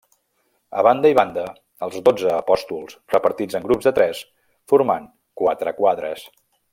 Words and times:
A 0.81 0.85
banda 0.87 1.09
i 1.13 1.15
banda, 1.19 1.43
els 1.87 1.99
dotze 2.07 2.31
apòstols 2.37 2.97
repartits 3.17 3.59
en 3.61 3.69
grups 3.69 3.89
de 3.91 3.97
tres, 4.01 4.23
formant 4.73 5.09
quatre 5.43 5.79
quadres. 5.83 6.27